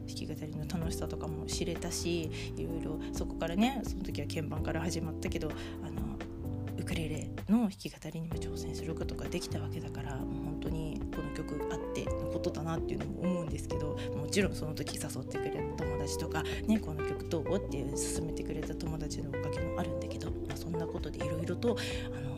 [0.07, 5.49] 弾き語りの楽しさとかも知れたしいろいろそこからねその時は鍵盤から始まったけど
[5.83, 6.17] あの
[6.79, 21.75] ウクレレの弾き語りにも挑戦することができたわけだからもう本当にこの曲あってのことだなっていうのも思うんですけどもちろんその時誘ってくれた友達とか、ね、この曲どうっていう勧めてくれた友達のおかげもあるんだけど、まあ、そんなことでいろいろと、
[22.15, 22.35] あの、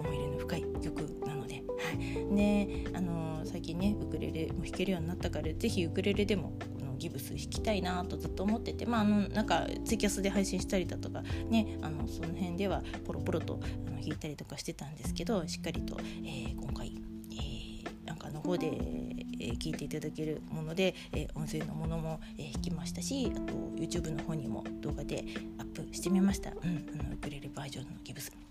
[0.00, 1.60] 思い入れの深い曲なので、は
[1.92, 2.24] い。
[2.32, 6.52] ねあの、最近ねウクレレも弾けるようになったから是非ウクレレでも
[7.00, 17.00] ギブス弾きたいなとずっと思っててまああのなんかツイキャスで配信したりだとかねあのその辺ではポロポロとあの弾いたりとかしてたんですけどしっかりと、えー、今回、
[17.32, 25.24] えー、なんかの方で、えー、聞いていただけるもので、えー、音声のものも、えー、弾きましたしあと YouTube の方にも動画で
[25.58, 26.56] アップしてみました、うん、
[27.00, 28.49] あのウクレレバージョンのギブス。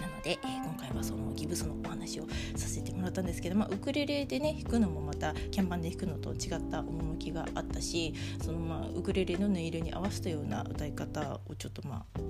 [0.00, 2.26] なので、えー、今回はそのギブスのお話を
[2.56, 12.20] させてもらったんですけど、まあ、ウクレレでね弾くのもまた鍵盤で弾くのと違った趣があったしその、まあ、ウクレレの音色に合わせたような歌い方をちょっとまあ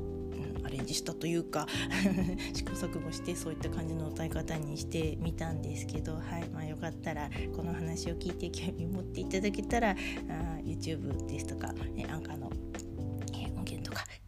[0.67, 1.67] アレンジしたというか
[2.53, 9.95] 試行錯誤してそういった感じの歌い方にしてみたんですけど、はいまあ、よかったらこの話を聞いて興味持っていただけたらあ
[10.65, 12.36] YouTube ですとか、ね、アンカー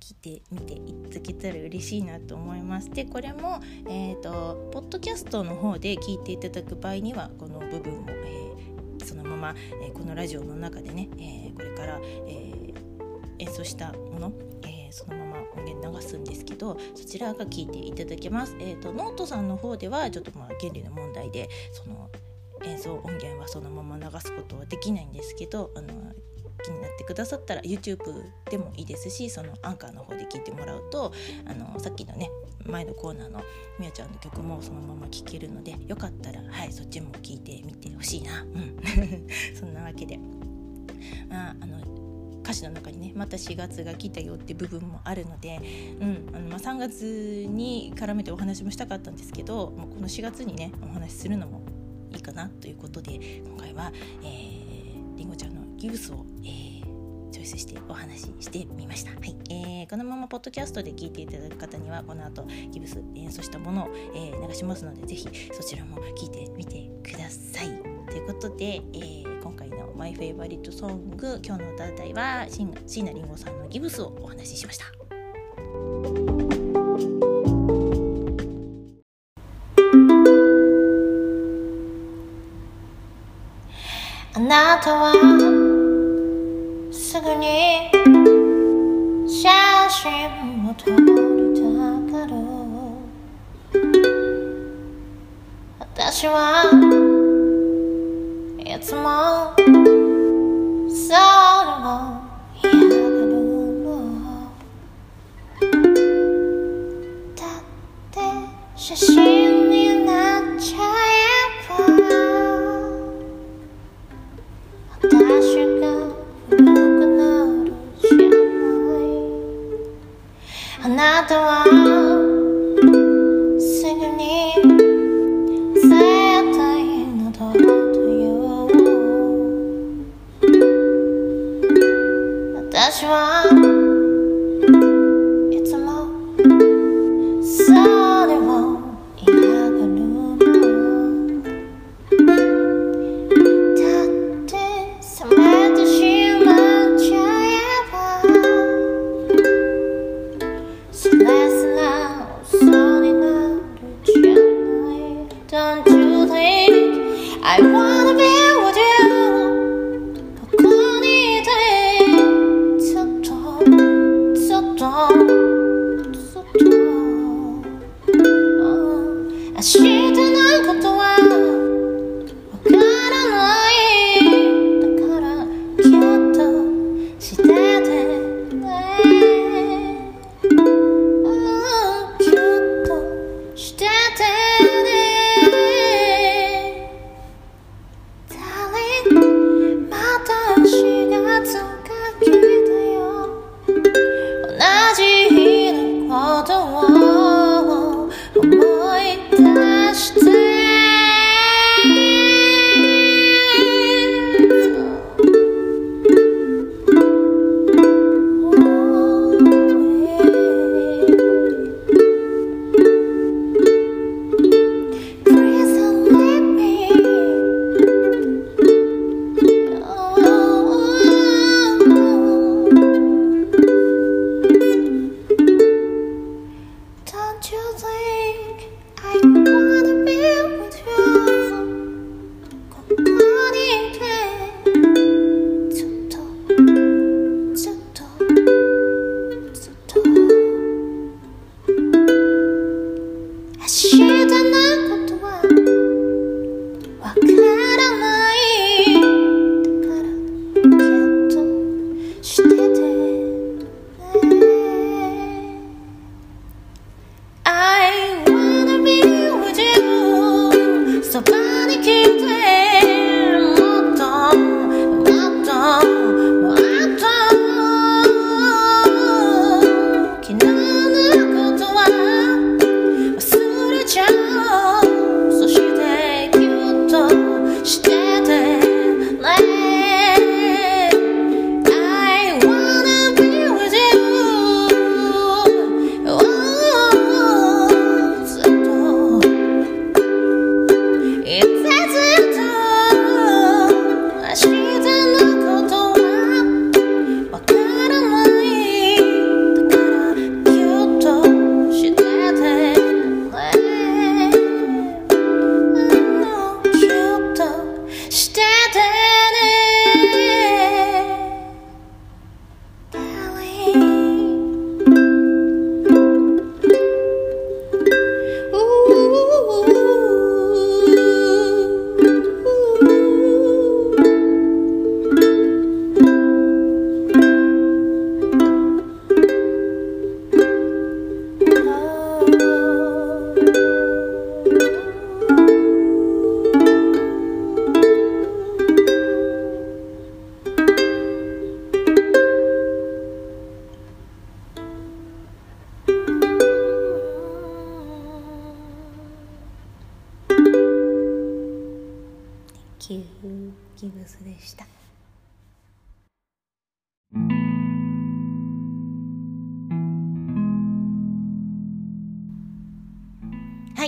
[0.09, 2.89] 聞いてみていただけたら嬉しいなと思います。
[2.89, 12.73] でこれも、えーと、ポッドキャストの方で聞いていただく場合にはこの部分も、えー、そのまま、えー、このラジオの中でね、えー、これから、え
[13.41, 14.33] 演奏したもの、
[14.67, 18.57] えそのまま音源流すんですけどそちらが聞いていただけます。
[18.61, 22.09] えーと、ノートさんの方ではちょっとまあ権利の問題でその
[22.65, 25.89] 演奏音源はそのまま流すことはできないんですけどあの
[26.63, 27.99] 気になってくださったら YouTube
[28.51, 31.13] でもいいですしそのアンカーの方で聞いてもらうと
[31.47, 32.31] あのさっきのね
[32.67, 33.43] 前のコーナーの
[33.79, 38.43] 美和ちゃんの曲もそのまま聴けるのでよかったらはいそっちも聴いてみてほしいな。
[38.43, 38.77] うん。
[39.59, 40.19] そんなわけで。
[41.29, 41.79] まああの
[42.49, 45.61] 歌詞の中にねまた4月が来たよって部分もあるので、
[46.01, 51.61] うんあのまあ、3月に絡めてお話もしたかったんですけどもうこの4月にねお話しするのも
[52.11, 53.93] いいかなということで今回は、
[54.23, 59.37] えー、りんごちゃんのギブスを、えー、チョイスしてお話ししてみました、はい。
[59.49, 67.68] えー、このままポッドキャストで聞いていただく方にはこの後ギブス演奏したものを、えー、流しますのでぜひそちらも聞いてみてください。
[68.09, 74.87] ということで、えー、今回のマイフェイバリットソング今日の歌うたいは椎名林檎さんのギブスをお話ししました。
[84.35, 85.58] あなたは
[87.35, 87.91] に
[89.29, 89.49] 写
[89.89, 90.97] 真を撮り
[91.55, 91.62] た
[92.18, 92.35] がる
[95.79, 96.70] 私は
[98.59, 99.97] いつも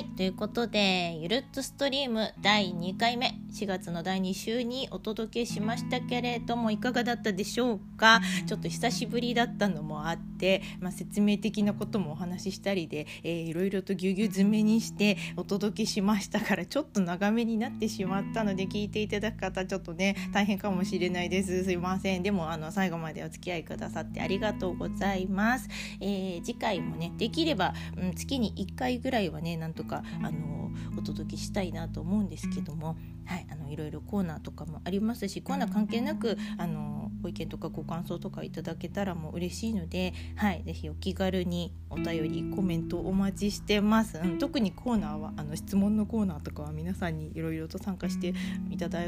[0.02, 0.09] night.
[0.20, 8.20] ということで、ゆるっとストリーム第2回目、4月の第2週にお届けしましたけれども、いかがだったでしょうか？
[8.46, 21.64] ちょっと久しぶりだったのもあって、まあ、説明的なこともお話ししたりで、えー、いろいろとぎゅうぎゅう詰めにしてお届けしましたから、ちょっと長めになってしまったので、聞いていただく方、ちょっとね、大変かもしれないです。
[21.64, 22.22] すいません。
[22.22, 25.70] でも、あの、最後までお付き合いくださってありがとうございます。
[26.02, 32.96] えー、次回もね、できれば、うん、月に1回ぐらいはね、なんとか、あのお届けしたいなと思うんですけども、
[33.26, 48.34] はい、あのいろいろコーナーとかもありますしコーナー関係なくあのご意見とかご感想とかいただけたらもう嬉しいので、はい、ぜひお気軽にお便りコメントお待ちしてます、うん、特にコーナーはあの質問のコーナーとかは皆さんにいろいろと参加して
[48.70, 49.04] いただ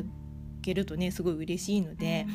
[0.62, 2.26] けるとねすごい嬉しいので、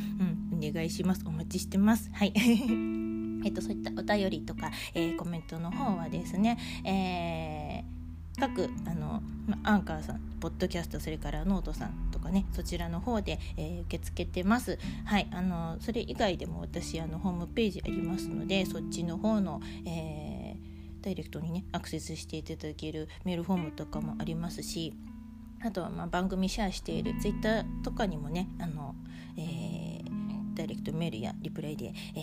[0.51, 1.23] うん、お願いします。
[1.25, 2.11] お待ちしてます。
[2.13, 2.33] はい。
[3.45, 7.96] えっとそういったお便りとか、えー、コメントの方はですね、えー
[8.39, 9.21] 各あの
[9.63, 14.77] アンカーさんポッドキャストそれからノートさんとかねそちらの方で、えー、受け付けてます。
[15.05, 24.93] はいあのそれ以外でも私あのホームページありますのでそっちの方の、えー、ダイレクトにねアクセスしていただけるメールフォームとかもありますし
[25.65, 28.93] あとはまあ番組シェアしているツイッターとかにもねあの、
[29.37, 32.19] えー、ダイレクトメールやリプレイで、え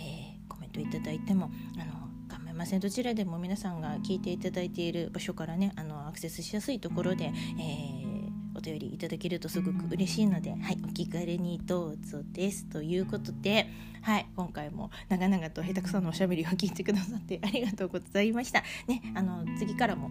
[0.47, 1.51] ー、コメントいただいても
[1.81, 2.04] あの
[2.55, 13.69] ませんどちらでも皆さんが聞いていただいている場所からねあのアクセスしやすいところで、えー、お便りいただけるとすごく嬉しいので、はい、お気軽にどうぞですということで、
[14.03, 18.63] はい、今回も長々と下手くそなおしゃべりを聞いてくださってありがとうございました。
[18.87, 20.11] ね、あの次からも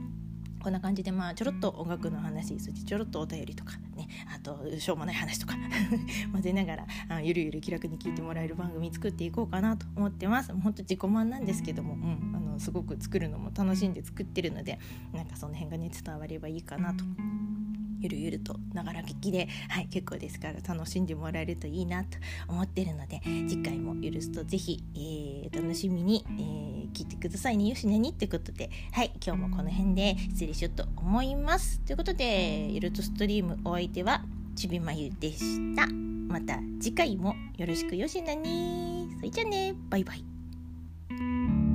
[0.64, 5.55] こんな感じでまあちょろっと音楽の話そしてちょろっとお便りとかねあとしょうもない話とか
[6.32, 10.53] 混ぜながらあゆるゆる気楽に聞いてもらえる番組作っていこうかなと思ってます。
[10.53, 14.80] 本当自己満なんですけども、うん、あのすごく作るのも楽しんで作ってるので
[15.14, 17.03] なんかその辺がね伝わればいいかなと
[18.04, 22.18] ゆるゆるとながら聞きで、はい、結構ですから楽しんでもらえるといいなと
[22.49, 27.70] 思ってるので次回も許すとぜひ、えー、楽しみに、えー、聞いてくださいね。
[27.70, 31.80] よしなにってことではい今日もこの辺で失礼しようと思います。
[31.82, 34.22] ということでゆるとストリームお相手は
[34.56, 35.88] ちびまゆでした。
[35.88, 37.95] また次回もよろしく。
[37.95, 41.72] よしなにそれじゃあねバイバイ。